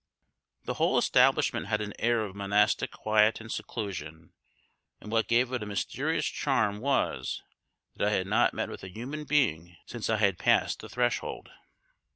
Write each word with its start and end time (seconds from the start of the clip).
The 0.63 0.73
whole 0.73 0.97
establishment 0.97 1.67
had 1.67 1.79
an 1.79 1.93
air 1.99 2.21
of 2.25 2.35
monastic 2.35 2.89
quiet 2.91 3.39
and 3.39 3.51
seclusion, 3.51 4.33
and 4.99 5.11
what 5.11 5.27
gave 5.27 5.53
it 5.53 5.61
a 5.61 5.65
mysterious 5.67 6.25
charm 6.25 6.79
was, 6.79 7.43
that 7.97 8.07
I 8.07 8.09
had 8.11 8.25
not 8.25 8.55
met 8.55 8.69
with 8.69 8.83
a 8.83 8.89
human 8.89 9.25
being 9.25 9.77
since 9.85 10.09
I 10.09 10.17
had 10.17 10.39
passed 10.39 10.79
the 10.79 10.89
threshold. 10.89 11.51